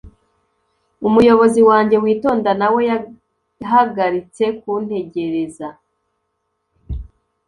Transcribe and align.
umuyobozi 1.07 1.61
wanjye 1.69 1.95
witonda 2.03 2.51
na 2.59 2.67
we 2.73 2.81
yahagaritse 2.89 4.43
kuntegereza 4.59 5.67